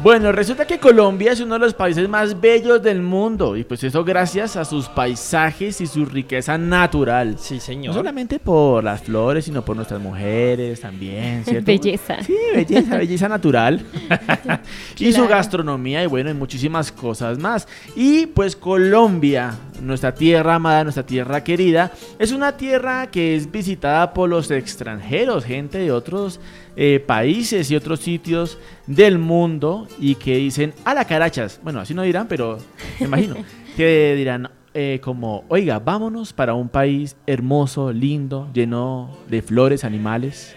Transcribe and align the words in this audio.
Bueno, 0.00 0.30
resulta 0.30 0.64
que 0.64 0.78
Colombia 0.78 1.32
es 1.32 1.40
uno 1.40 1.54
de 1.54 1.60
los 1.60 1.74
países 1.74 2.08
más 2.08 2.40
bellos 2.40 2.80
del 2.80 3.02
mundo 3.02 3.56
y 3.56 3.64
pues 3.64 3.82
eso 3.82 4.04
gracias 4.04 4.54
a 4.56 4.64
sus 4.64 4.88
paisajes 4.88 5.80
y 5.80 5.88
su 5.88 6.04
riqueza 6.04 6.56
natural. 6.56 7.36
Sí, 7.38 7.54
No 7.54 7.60
señor. 7.60 7.94
solamente 7.94 8.38
por 8.38 8.84
las 8.84 9.02
flores, 9.02 9.46
sino 9.46 9.64
por 9.64 9.74
nuestras 9.74 10.00
mujeres 10.00 10.80
también, 10.80 11.44
¿cierto? 11.44 11.66
Belleza. 11.66 12.22
Sí, 12.22 12.36
belleza, 12.54 12.96
belleza 12.96 13.28
natural. 13.28 13.80
y 14.98 15.12
su 15.12 15.26
gastronomía 15.26 16.04
y 16.04 16.06
bueno, 16.06 16.30
y 16.30 16.34
muchísimas 16.34 16.92
cosas 16.92 17.38
más. 17.38 17.66
Y 17.96 18.26
pues 18.26 18.54
Colombia, 18.54 19.52
nuestra 19.80 20.14
tierra 20.14 20.56
amada, 20.56 20.84
nuestra 20.84 21.04
tierra 21.04 21.44
querida, 21.44 21.92
es 22.18 22.32
una 22.32 22.56
tierra 22.56 23.10
que 23.10 23.36
es 23.36 23.50
visitada 23.50 24.12
por 24.12 24.28
los 24.28 24.50
extranjeros, 24.50 25.44
gente 25.44 25.78
de 25.78 25.92
otros 25.92 26.40
eh, 26.76 27.02
países 27.04 27.70
y 27.70 27.76
otros 27.76 28.00
sitios 28.00 28.58
del 28.86 29.18
mundo 29.18 29.88
y 29.98 30.14
que 30.14 30.36
dicen 30.36 30.74
a 30.84 30.94
la 30.94 31.04
carachas. 31.04 31.60
Bueno, 31.62 31.80
así 31.80 31.94
no 31.94 32.02
dirán, 32.02 32.28
pero 32.28 32.58
me 33.00 33.06
imagino 33.06 33.36
que 33.76 34.14
dirán 34.16 34.50
eh, 34.74 35.00
como, 35.02 35.44
oiga, 35.48 35.78
vámonos 35.78 36.32
para 36.32 36.54
un 36.54 36.68
país 36.68 37.16
hermoso, 37.26 37.92
lindo, 37.92 38.48
lleno 38.52 39.16
de 39.28 39.42
flores, 39.42 39.84
animales 39.84 40.54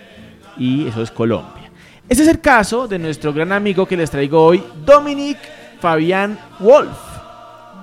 y 0.57 0.87
eso 0.87 1.01
es 1.01 1.11
Colombia. 1.11 1.71
Ese 2.09 2.23
es 2.23 2.27
el 2.27 2.41
caso 2.41 2.87
de 2.87 2.99
nuestro 2.99 3.31
gran 3.33 3.51
amigo 3.51 3.85
que 3.85 3.95
les 3.95 4.11
traigo 4.11 4.43
hoy, 4.43 4.61
Dominic 4.85 5.37
Fabián 5.79 6.37
Wolf. 6.59 7.10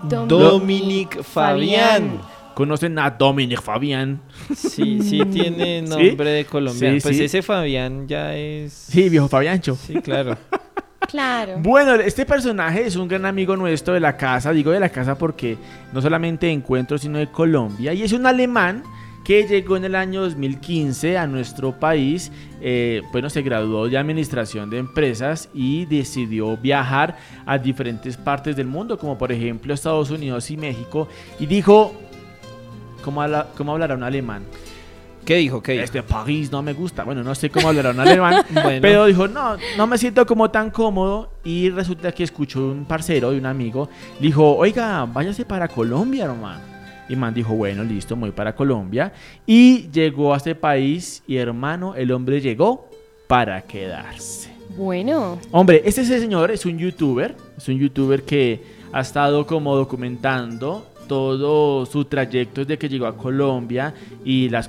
Dominic 0.05 1.23
Fabián. 1.23 2.21
¿Conocen 2.55 2.99
a 2.99 3.11
Dominic 3.11 3.63
Fabián? 3.63 4.21
Sí, 4.55 5.01
sí 5.01 5.25
tiene 5.33 5.85
¿Sí? 5.87 5.89
nombre 5.89 6.31
de 6.31 6.45
colombiano. 6.45 6.97
Sí, 6.97 7.01
pues 7.03 7.17
sí. 7.17 7.25
ese 7.25 7.41
Fabián 7.43 8.09
ya 8.09 8.35
es... 8.35 8.73
Sí, 8.73 9.09
viejo 9.09 9.29
Fabiancho. 9.29 9.77
Sí, 9.77 9.95
claro. 10.01 10.37
Claro. 11.09 11.55
Bueno, 11.61 11.95
este 11.95 12.27
personaje 12.27 12.85
es 12.87 12.95
un 12.97 13.09
gran 13.09 13.25
amigo 13.25 13.57
nuestro 13.57 13.95
de 13.95 14.01
la 14.01 14.19
casa, 14.19 14.53
digo 14.53 14.73
de 14.73 14.81
la 14.81 14.91
casa 14.91 15.17
porque 15.17 15.57
no 15.93 16.03
solamente 16.03 16.47
de 16.47 16.53
encuentro, 16.53 16.99
sino 16.99 17.17
de 17.17 17.29
Colombia, 17.29 17.95
y 17.95 18.03
es 18.03 18.13
un 18.13 18.27
alemán 18.27 18.83
que 19.29 19.47
llegó 19.47 19.77
en 19.77 19.85
el 19.85 19.95
año 19.95 20.23
2015 20.23 21.19
a 21.19 21.27
nuestro 21.27 21.73
país, 21.79 22.33
eh, 22.63 23.03
bueno, 23.13 23.29
se 23.29 23.43
graduó 23.43 23.87
de 23.87 23.99
administración 23.99 24.71
de 24.71 24.79
empresas 24.79 25.51
y 25.53 25.85
decidió 25.85 26.57
viajar 26.57 27.19
a 27.45 27.59
diferentes 27.59 28.17
partes 28.17 28.57
del 28.57 28.67
mundo, 28.69 28.97
como 28.97 29.19
por 29.19 29.31
ejemplo 29.31 29.75
Estados 29.75 30.11
Unidos 30.11 30.51
y 30.51 30.57
México, 30.57 31.09
y 31.39 31.45
dijo, 31.45 31.93
¿cómo, 33.05 33.21
habla- 33.21 33.49
cómo 33.55 33.73
hablará 33.73 33.95
un 33.97 34.03
alemán? 34.03 34.45
¿Qué 35.27 35.35
dijo? 35.37 35.63
¿Qué 35.63 35.73
dijo? 35.73 35.85
Este 35.85 36.03
París 36.03 36.51
no 36.51 36.63
me 36.63 36.73
gusta, 36.73 37.05
bueno, 37.05 37.23
no 37.23 37.35
sé 37.35 37.51
cómo 37.51 37.69
hablará 37.69 37.91
un 37.91 38.01
alemán, 38.01 38.47
Bueno. 38.51 38.79
pero 38.81 39.05
dijo, 39.05 39.29
no, 39.29 39.59
no 39.77 39.87
me 39.87 39.99
siento 39.99 40.25
como 40.25 40.51
tan 40.51 40.71
cómodo. 40.71 41.29
Y 41.45 41.69
resulta 41.69 42.13
que 42.13 42.25
escuchó 42.25 42.61
un 42.71 42.87
parcero 42.87 43.35
y 43.35 43.37
un 43.39 43.45
amigo. 43.45 43.91
Le 44.21 44.29
dijo, 44.29 44.57
oiga, 44.57 45.05
váyase 45.05 45.45
para 45.45 45.69
Colombia, 45.69 46.25
hermano. 46.25 46.78
Y 47.09 47.17
man 47.17 47.35
dijo, 47.35 47.55
bueno, 47.55 47.83
listo, 47.85 48.17
me 48.17 48.23
voy 48.23 48.33
para 48.33 48.55
Colombia. 48.55 49.13
Y 49.47 49.91
llegó 49.91 50.35
a 50.35 50.37
este 50.37 50.55
país 50.55 51.23
y 51.27 51.37
hermano, 51.37 51.95
el 51.95 52.13
hombre 52.13 52.41
llegó 52.41 52.89
para 53.27 53.63
quedarse. 53.63 54.53
Bueno. 54.77 55.39
Hombre, 55.51 55.83
este 55.85 56.05
señor 56.05 56.51
es 56.51 56.65
un 56.67 56.79
youtuber, 56.79 57.35
es 57.57 57.69
un 57.69 57.79
youtuber 57.79 58.23
que 58.23 58.63
ha 58.93 59.01
estado 59.01 59.47
como 59.47 59.75
documentando 59.77 60.87
todo 61.09 61.87
su 61.87 62.05
trayecto 62.05 62.61
desde 62.61 62.79
que 62.79 62.89
llegó 62.89 63.07
a 63.07 63.17
Colombia 63.17 63.95
y, 64.25 64.51
las 64.51 64.69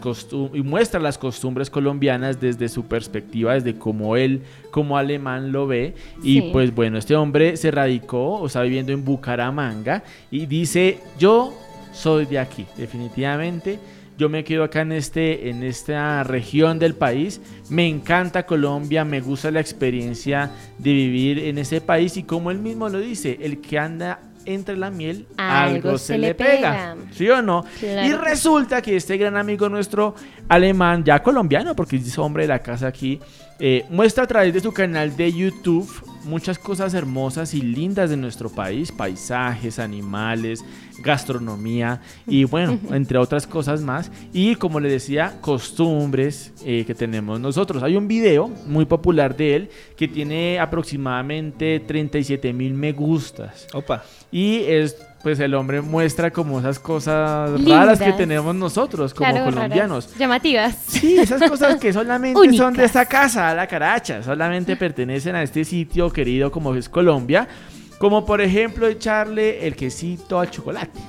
y 0.53 0.61
muestra 0.61 0.99
las 0.99 1.17
costumbres 1.17 1.69
colombianas 1.69 2.39
desde 2.39 2.69
su 2.69 2.85
perspectiva, 2.85 3.53
desde 3.53 3.75
cómo 3.77 4.15
él 4.15 4.41
como 4.71 4.97
alemán 4.97 5.51
lo 5.51 5.67
ve. 5.67 5.93
Y 6.23 6.41
pues 6.53 6.73
bueno, 6.73 6.97
este 6.97 7.15
hombre 7.15 7.57
se 7.57 7.69
radicó 7.69 8.37
o 8.37 8.47
está 8.47 8.63
viviendo 8.63 8.93
en 8.93 9.03
Bucaramanga 9.03 10.03
y 10.31 10.45
dice, 10.45 10.99
yo 11.19 11.53
soy 11.91 12.25
de 12.25 12.39
aquí, 12.39 12.65
definitivamente. 12.77 13.79
Yo 14.17 14.27
me 14.27 14.43
quedo 14.43 14.65
acá 14.65 14.81
en, 14.81 14.91
este, 14.91 15.49
en 15.49 15.63
esta 15.63 16.23
región 16.23 16.77
del 16.77 16.93
país. 16.93 17.39
Me 17.69 17.87
encanta 17.87 18.45
Colombia, 18.45 19.05
me 19.05 19.21
gusta 19.21 19.49
la 19.49 19.61
experiencia 19.61 20.51
de 20.77 20.91
vivir 20.91 21.39
en 21.39 21.57
ese 21.57 21.79
país 21.79 22.17
y 22.17 22.23
como 22.23 22.51
él 22.51 22.59
mismo 22.59 22.89
lo 22.89 22.99
dice, 22.99 23.37
el 23.41 23.61
que 23.61 23.79
anda 23.79 24.19
entre 24.45 24.75
la 24.75 24.89
miel, 24.89 25.25
algo, 25.37 25.97
se, 25.97 26.17
le 26.17 26.35
pega. 26.35 26.95
¿Sí 27.11 27.29
o 27.29 27.41
no? 27.41 27.63
Claro 27.79 28.07
Y 28.07 28.13
resulta 28.13 28.81
que 28.81 28.95
este 28.95 29.17
gran 29.17 29.37
amigo 29.37 29.69
nuestro 29.69 30.15
alemán, 30.47 31.03
ya 31.03 31.21
colombiano, 31.21 31.75
porque 31.75 31.97
es 31.97 32.17
hombre 32.17 32.43
de 32.43 32.49
la 32.49 32.59
casa 32.59 32.87
aquí, 32.87 33.19
eh, 33.59 33.85
muestra 33.89 34.23
a 34.23 34.27
través 34.27 34.53
de 34.53 34.59
su 34.59 34.73
canal 34.73 35.15
de 35.15 35.31
YouTube 35.31 35.89
muchas 36.23 36.59
cosas 36.59 36.93
hermosas 36.93 37.53
y 37.53 37.61
lindas 37.61 38.09
de 38.09 38.17
nuestro 38.17 38.49
país, 38.49 38.91
paisajes, 38.91 39.79
animales, 39.79 40.63
gastronomía 41.01 42.01
y 42.27 42.43
bueno, 42.43 42.77
entre 42.91 43.17
otras 43.17 43.47
cosas 43.47 43.81
más. 43.81 44.11
Y 44.33 44.55
como 44.55 44.79
le 44.79 44.89
decía, 44.89 45.37
costumbres 45.41 46.53
eh, 46.65 46.83
que 46.85 46.95
tenemos 46.95 47.39
nosotros. 47.39 47.83
Hay 47.83 47.95
un 47.95 48.07
video 48.07 48.49
muy 48.67 48.85
popular 48.85 49.35
de 49.35 49.55
él 49.55 49.69
que 49.95 50.07
tiene 50.07 50.59
aproximadamente 50.59 51.79
37 51.79 52.53
mil 52.53 52.73
me 52.73 52.91
gustas. 52.91 53.67
Opa. 53.73 54.03
Y 54.31 54.57
es, 54.67 54.97
pues 55.23 55.39
el 55.39 55.53
hombre 55.53 55.81
muestra 55.81 56.31
como 56.31 56.59
esas 56.59 56.79
cosas 56.79 57.63
raras 57.65 57.99
que 57.99 58.13
tenemos 58.13 58.55
nosotros 58.55 59.13
como 59.13 59.29
Claro, 59.29 59.45
colombianos. 59.45 60.05
raras, 60.05 60.19
Llamativas. 60.19 60.75
Sí, 60.87 61.17
esas 61.17 61.49
cosas 61.49 61.77
que 61.79 61.91
solamente 61.91 62.53
son 62.53 62.73
de 62.73 62.85
esta 62.85 63.05
casa, 63.05 63.53
la 63.53 63.67
caracha, 63.67 64.23
solamente 64.23 64.75
pertenecen 64.75 65.35
a 65.35 65.43
este 65.43 65.65
sitio 65.65 66.09
querido 66.11 66.51
como 66.51 66.73
es 66.75 66.87
Colombia. 66.87 67.47
Como 67.97 68.25
por 68.25 68.39
ejemplo 68.39 68.87
echarle 68.87 69.67
el 69.67 69.75
quesito 69.75 70.39
al 70.39 70.49
chocolate. 70.49 70.99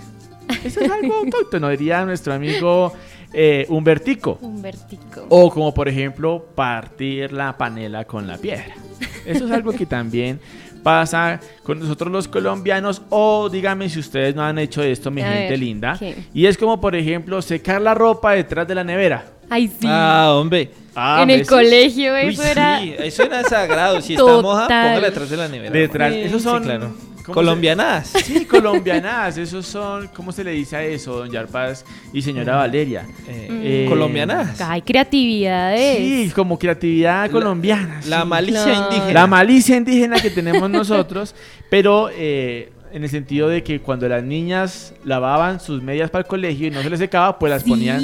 Eso 0.65 0.81
es 0.81 0.91
algo 0.91 1.15
autóctono, 1.25 1.69
diría 1.69 2.05
nuestro 2.05 2.33
amigo 2.35 2.93
eh, 3.33 3.65
Humbertico. 3.69 4.39
Humbertico. 4.41 5.25
O 5.29 5.51
como 5.53 5.73
por 5.73 5.89
ejemplo 5.89 6.47
partir 6.57 7.33
la 7.33 7.57
panela 7.57 8.05
con 8.07 8.27
la 8.27 8.39
piedra. 8.39 8.75
Eso 9.25 9.45
es 9.45 9.51
algo 9.53 9.71
que 9.73 9.87
también 9.87 10.41
pasa 10.83 11.41
con 11.63 11.79
nosotros 11.79 12.11
los 12.11 12.29
colombianos. 12.29 13.03
O 13.11 13.49
díganme 13.49 13.89
si 13.89 13.99
ustedes 13.99 14.35
no 14.35 14.43
han 14.43 14.59
hecho 14.59 14.83
esto, 14.83 15.11
mi 15.11 15.23
A 15.23 15.29
gente 15.33 15.51
ver, 15.51 15.59
linda. 15.59 15.97
¿qué? 15.99 16.17
Y 16.35 16.47
es 16.47 16.57
como 16.59 16.81
por 16.81 16.97
ejemplo 16.97 17.41
secar 17.43 17.81
la 17.83 17.95
ropa 17.95 18.33
detrás 18.33 18.67
de 18.67 18.75
la 18.75 18.85
nevera. 18.85 19.25
Ay, 19.49 19.67
sí. 19.69 19.87
Ah, 19.89 20.33
hombre. 20.35 20.71
Ah, 20.95 21.21
en 21.23 21.31
el 21.31 21.39
¿ves? 21.41 21.49
colegio 21.49 22.13
Uy, 22.15 22.21
eso 22.35 22.43
era... 22.45 22.81
sí, 22.81 22.95
eso 22.99 23.23
era 23.25 23.43
sagrado. 23.45 24.01
Si 24.01 24.15
está 24.15 24.25
Total. 24.25 24.43
moja, 24.43 24.63
póngala 24.67 25.01
detrás 25.01 25.31
de 25.31 25.37
la 25.37 25.49
nevera. 25.49 25.71
Detrás. 25.73 26.13
Sí, 26.13 26.21
Esos 26.21 26.43
Sí, 26.43 26.49
son. 26.49 26.63
claro. 26.63 26.93
¿Cómo 27.31 27.41
se- 27.43 27.47
Colombianadas. 27.47 28.13
Sí, 28.25 28.45
colombianadas. 28.45 29.39
Esos 29.39 29.67
son. 29.67 30.09
¿Cómo 30.09 30.33
se 30.33 30.45
le 30.45 30.53
dice 30.53 30.77
a 30.77 30.85
eso, 30.85 31.17
don 31.19 31.31
Yarpaz 31.31 31.85
y 32.13 32.23
señora 32.23 32.57
Valeria? 32.57 33.07
Eh, 33.29 33.49
Eh, 33.51 33.87
colombianadas. 33.89 34.61
Ay, 34.61 34.83
creatividades. 34.83 35.97
Sí, 35.99 36.33
como 36.35 36.59
creatividad 36.59 37.27
La- 37.27 37.33
colombiana. 37.33 38.01
La 38.09 38.23
sí. 38.23 38.29
malicia 38.29 38.65
Claro. 38.65 38.85
indígena. 38.85 39.13
La 39.13 39.27
malicia 39.27 39.77
indígena 39.77 40.21
que 40.21 40.31
tenemos 40.31 40.69
nosotros, 40.71 41.35
pero 41.69 42.11
eh, 42.13 42.73
en 42.93 43.05
el 43.05 43.09
sentido 43.11 43.49
de 43.49 43.63
que 43.63 43.81
cuando 43.81 44.09
las 44.09 44.23
niñas 44.25 44.95
lavaban 45.05 45.61
sus 45.61 45.81
medias 45.83 46.11
para 46.11 46.23
el 46.23 46.27
colegio 46.29 46.67
y 46.67 46.71
no 46.71 46.83
se 46.83 46.91
les 46.91 46.99
secaba, 46.99 47.39
pues 47.39 47.51
las 47.51 47.63
ponían 47.63 48.03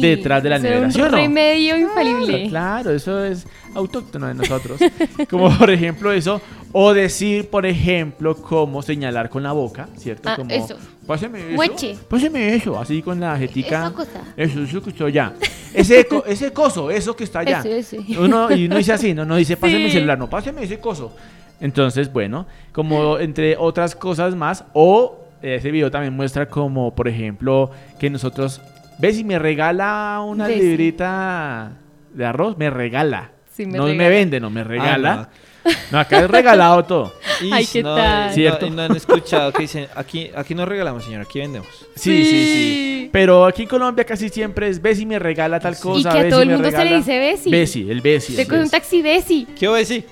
detrás 0.00 0.42
de 0.44 0.48
la 0.50 0.58
nevera. 0.60 0.86
un 0.86 0.92
¿sí 0.92 1.00
o 1.00 1.06
no? 1.10 1.16
remedio 1.16 1.76
infalible. 1.76 2.48
Claro, 2.48 2.92
eso 2.92 3.24
es 3.24 3.46
autóctono 3.74 4.28
de 4.28 4.34
nosotros. 4.34 4.78
Como 5.30 5.50
por 5.58 5.70
ejemplo 5.70 6.12
eso, 6.12 6.40
o 6.72 6.92
decir, 6.94 7.48
por 7.50 7.64
ejemplo, 7.66 8.34
cómo 8.36 8.82
señalar 8.82 9.30
con 9.30 9.42
la 9.42 9.52
boca, 9.52 9.88
¿cierto? 9.96 10.28
Ah, 10.28 10.36
como, 10.36 10.50
eso. 10.50 10.76
Páseme 11.06 11.38
eso. 11.40 11.56
Mueche. 11.56 11.96
Páseme 12.08 12.54
eso, 12.54 12.78
así 12.78 13.00
con 13.02 13.18
la 13.20 13.36
jetica. 13.38 13.86
Esa 13.86 13.92
cosa. 13.94 14.22
Eso, 14.36 14.62
eso 14.62 14.82
que 14.82 14.90
está 14.90 15.04
allá. 15.06 15.32
Ese, 15.74 16.06
co- 16.06 16.24
ese 16.26 16.50
coso, 16.52 16.90
eso 16.90 17.14
que 17.14 17.24
está 17.24 17.40
allá. 17.40 17.60
Ese, 17.60 17.78
ese. 17.78 18.18
Uno, 18.18 18.50
y 18.50 18.66
uno 18.66 18.76
dice 18.78 18.92
así, 18.92 19.12
no, 19.12 19.24
no 19.26 19.36
dice, 19.36 19.56
páseme 19.56 19.84
el 19.84 19.90
Sí. 19.90 19.96
celular, 19.98 20.18
no, 20.18 20.28
páseme 20.30 20.62
ese 20.62 20.78
coso. 20.80 21.14
Entonces, 21.60 22.10
bueno, 22.12 22.46
como 22.72 23.18
entre 23.18 23.56
otras 23.56 23.94
cosas 23.94 24.34
más, 24.34 24.64
o 24.72 25.18
ese 25.42 25.70
video 25.70 25.90
también 25.90 26.14
muestra 26.14 26.46
como, 26.48 26.94
por 26.94 27.06
ejemplo, 27.06 27.70
que 27.98 28.08
nosotros, 28.10 28.60
ves 28.98 29.16
si 29.16 29.24
me 29.24 29.38
regala 29.38 30.20
una 30.26 30.46
Bessie. 30.48 30.62
librita 30.62 31.72
de 32.14 32.24
arroz, 32.24 32.56
me 32.56 32.70
regala. 32.70 33.30
Sí, 33.58 33.66
me 33.66 33.76
no 33.76 33.86
me 33.86 34.08
vende, 34.08 34.38
no 34.38 34.50
me 34.50 34.62
regala. 34.62 35.28
Ah, 35.64 35.70
no. 35.90 35.98
acá 35.98 36.20
es 36.20 36.30
regalado 36.30 36.84
todo. 36.84 37.12
Ish, 37.42 37.52
Ay, 37.52 37.66
¿qué 37.66 37.82
no, 37.82 37.96
tal? 37.96 38.76
No, 38.76 38.82
han 38.82 38.94
escuchado 38.94 39.52
que 39.52 39.62
dicen, 39.62 39.88
aquí, 39.96 40.30
aquí 40.32 40.54
no 40.54 40.64
regalamos, 40.64 41.04
señor, 41.04 41.22
aquí 41.22 41.40
vendemos. 41.40 41.66
Sí, 41.96 42.22
sí, 42.22 42.24
sí. 42.24 42.52
Sí. 42.54 43.08
Pero 43.10 43.44
aquí 43.44 43.62
en 43.62 43.68
Colombia 43.68 44.04
casi 44.04 44.28
siempre 44.28 44.68
es 44.68 44.80
Bessie 44.80 45.06
me 45.06 45.18
regala 45.18 45.58
tal 45.58 45.76
cosa. 45.76 45.98
Y 45.98 46.02
que 46.04 46.08
a 46.08 46.12
Bessie 46.12 46.30
todo 46.30 46.42
el 46.42 46.50
mundo 46.50 46.70
se 46.70 46.84
le 46.84 46.96
dice 46.98 47.18
Bessie. 47.18 47.50
Bessie, 47.50 47.90
el 47.90 48.00
Bessie. 48.00 48.36
Te 48.36 48.44
coge 48.44 48.58
un 48.58 48.62
Bessie. 48.62 48.78
taxi 48.78 49.02
Bessie. 49.02 49.46
¿Qué? 49.46 49.54
¿Qué 49.56 49.68
hubo, 49.68 49.72
Bessie. 49.72 50.04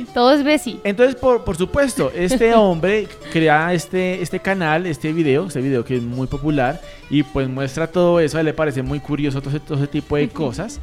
Bessie? 0.00 0.06
Todo 0.12 0.32
es 0.32 0.44
Bessie. 0.44 0.80
Entonces, 0.84 1.16
por, 1.16 1.44
por 1.44 1.56
supuesto, 1.56 2.12
este 2.14 2.52
hombre 2.54 3.08
crea 3.32 3.72
este, 3.72 4.20
este 4.20 4.40
canal, 4.40 4.84
este 4.84 5.10
video, 5.14 5.46
este 5.46 5.62
video 5.62 5.86
que 5.86 5.96
es 5.96 6.02
muy 6.02 6.26
popular 6.26 6.82
y 7.08 7.22
pues 7.22 7.48
muestra 7.48 7.86
todo 7.86 8.20
eso, 8.20 8.36
a 8.36 8.40
él 8.40 8.46
le 8.46 8.52
parece 8.52 8.82
muy 8.82 9.00
curioso 9.00 9.40
todo 9.40 9.56
ese, 9.56 9.60
todo 9.60 9.78
ese 9.78 9.86
tipo 9.86 10.16
de 10.16 10.28
cosas. 10.28 10.80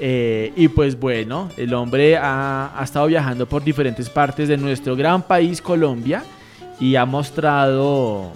Eh, 0.00 0.52
y 0.56 0.68
pues 0.68 0.98
bueno, 0.98 1.50
el 1.56 1.74
hombre 1.74 2.16
ha, 2.16 2.70
ha 2.78 2.84
estado 2.84 3.06
viajando 3.06 3.46
por 3.46 3.64
diferentes 3.64 4.08
partes 4.08 4.48
de 4.48 4.56
nuestro 4.56 4.94
gran 4.94 5.22
país, 5.22 5.60
Colombia, 5.60 6.22
y 6.78 6.94
ha 6.94 7.04
mostrado, 7.04 8.32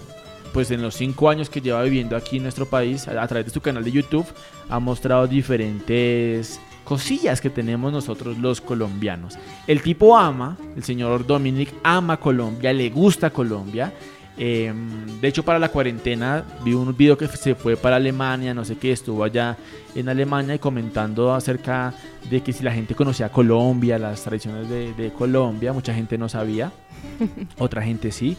pues 0.51 0.71
en 0.71 0.81
los 0.81 0.95
cinco 0.95 1.29
años 1.29 1.49
que 1.49 1.61
lleva 1.61 1.81
viviendo 1.83 2.17
aquí 2.17 2.37
en 2.37 2.43
nuestro 2.43 2.65
país, 2.65 3.07
a, 3.07 3.21
a 3.21 3.27
través 3.27 3.45
de 3.45 3.51
su 3.51 3.61
canal 3.61 3.83
de 3.83 3.91
YouTube, 3.91 4.25
ha 4.69 4.79
mostrado 4.79 5.25
diferentes 5.25 6.59
cosillas 6.83 7.39
que 7.39 7.49
tenemos 7.49 7.93
nosotros 7.93 8.37
los 8.37 8.59
colombianos. 8.59 9.37
El 9.65 9.81
tipo 9.81 10.17
ama, 10.17 10.57
el 10.75 10.83
señor 10.83 11.25
Dominic 11.25 11.73
ama 11.81 12.17
Colombia, 12.17 12.73
le 12.73 12.89
gusta 12.89 13.29
Colombia. 13.29 13.93
Eh, 14.37 14.73
de 15.21 15.27
hecho, 15.27 15.43
para 15.43 15.59
la 15.59 15.69
cuarentena 15.69 16.43
vi 16.63 16.73
un 16.73 16.95
video 16.95 17.17
que 17.17 17.27
se 17.27 17.55
fue 17.55 17.77
para 17.77 17.97
Alemania, 17.97 18.53
no 18.53 18.65
sé 18.65 18.77
qué, 18.77 18.91
estuvo 18.91 19.23
allá 19.23 19.57
en 19.95 20.09
Alemania 20.09 20.55
y 20.55 20.59
comentando 20.59 21.33
acerca 21.33 21.93
de 22.29 22.41
que 22.41 22.51
si 22.51 22.63
la 22.63 22.71
gente 22.71 22.95
conocía 22.95 23.29
Colombia, 23.29 23.99
las 23.99 24.23
tradiciones 24.23 24.67
de, 24.69 24.93
de 24.93 25.11
Colombia, 25.11 25.71
mucha 25.71 25.93
gente 25.93 26.17
no 26.17 26.29
sabía, 26.29 26.71
otra 27.59 27.83
gente 27.83 28.11
sí. 28.11 28.35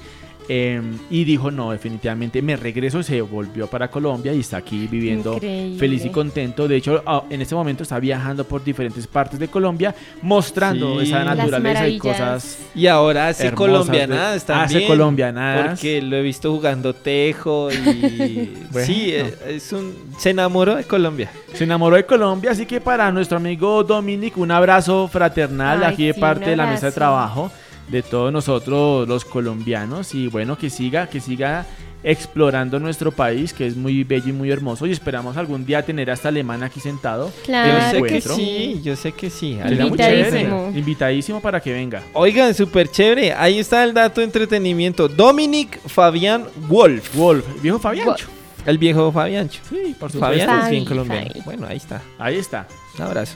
Eh, 0.49 0.81
y 1.11 1.25
dijo, 1.25 1.51
no, 1.51 1.73
definitivamente 1.73 2.43
me 2.43 2.57
regreso, 2.57 3.03
se 3.03 3.21
volvió 3.23 3.67
para 3.67 3.89
Colombia 3.89 4.33
y 4.35 4.41
está 4.41 4.59
aquí 4.59 4.87
viviendo 4.87 5.35
Increíble. 5.35 5.79
feliz 5.79 6.05
y 6.05 6.11
contento. 6.11 6.69
De 6.69 6.77
hecho, 6.77 7.03
ah, 7.07 7.25
en 7.31 7.41
este 7.41 7.55
momento 7.55 7.83
está 7.83 7.99
viajando 7.99 8.45
por 8.45 8.63
diferentes 8.63 9.07
partes 9.07 9.39
de 9.39 9.49
Colombia, 9.49 9.95
mostrando 10.23 11.01
Sí. 11.01 11.07
esa 11.07 11.25
naturaleza 11.25 11.89
y 11.89 11.99
cosas 11.99 12.59
Y 12.75 12.87
ahora 12.87 13.29
hace 13.29 13.53
colombianadas 13.53 14.45
también. 14.45 14.81
Hace 14.81 14.87
colombianadas. 14.87 15.71
Porque 15.71 16.03
lo 16.03 16.17
he 16.17 16.23
visto 16.23 16.53
jugando 16.53 16.95
tejo 16.95 17.71
y... 17.73 18.51
Bueno. 18.71 18.87
Sí, 18.87 19.11
eh, 19.13 19.35
es 19.49 19.73
un... 19.73 19.95
Se 20.19 20.31
enamoró 20.31 20.75
de 20.75 20.85
Colombia. 20.85 21.31
Se 21.53 21.65
enamoró 21.65 21.97
de 21.97 22.05
Colombia, 22.05 22.51
así 22.51 22.67
que 22.67 22.81
para 22.81 23.11
nuestro 23.13 23.37
amigo 23.39 23.85
Dominic, 23.85 24.37
un 24.37 24.51
abrazo 24.51 25.09
fraternal 25.09 25.85
Ay, 25.85 25.93
aquí 25.93 26.07
de 26.07 26.15
sí, 26.15 26.21
parte 26.21 26.51
de 26.51 26.57
la 26.57 26.67
mesa 26.67 26.87
de 26.87 26.93
trabajo 26.93 27.51
de 27.89 28.03
todos 28.03 28.33
nosotros 28.33 29.09
los 29.09 29.25
colombianos 29.25 30.15
y 30.15 30.29
bueno, 30.29 30.57
que 30.57 30.71
siga, 30.71 31.09
que 31.09 31.21
siga 31.21 31.67
explorando 32.05 32.79
nuestro 32.79 33.11
país, 33.11 33.53
que 33.53 33.67
es 33.67 33.77
muy 33.77 34.05
bello 34.05 34.29
y 34.29 34.33
muy 34.33 34.51
hermoso 34.51 34.87
y 34.87 34.93
esperamos 34.93 35.37
algún 35.37 35.65
día 35.65 35.83
tener 35.83 36.11
hasta 36.11 36.29
alemán 36.29 36.63
aquí 36.63 36.79
sentado. 36.79 37.33
Claro 37.45 37.99
yo 37.99 38.07
sé 38.07 38.13
que 38.13 38.21
sí, 38.21 38.81
yo 38.85 38.95
sé 38.97 39.13
que 39.13 39.31
sí. 39.31 39.53
Invitadísimo. 39.53 39.97
chévere. 39.97 40.79
Invitadísimo 40.79 41.41
para 41.41 41.61
que 41.61 41.73
venga. 41.73 42.03
Oigan, 42.13 42.55
súper 42.55 42.91
chévere. 42.91 43.33
Ahí 43.33 43.59
está 43.59 43.83
el 43.83 43.95
dato 43.95 44.21
de 44.21 44.27
entretenimiento. 44.27 45.09
Dominic 45.09 45.81
Fabián 45.89 46.45
Wolf. 46.69 47.17
Wolf, 47.17 47.45
viejo 47.63 47.79
Fabiancho. 47.79 48.29
El 48.67 48.79
viejo 48.79 49.11
Fabiancho. 49.11 49.61
Sí, 49.69 49.97
por 49.99 50.13
supuesto. 50.13 50.47
Fabián 50.47 50.65
es 50.65 50.71
bien 50.71 50.85
colombiano. 50.85 51.29
Fabi. 51.29 51.41
Bueno, 51.45 51.67
ahí 51.67 51.77
está. 51.79 52.03
Ahí 52.19 52.37
está. 52.37 52.67
Un 52.99 53.03
abrazo. 53.03 53.35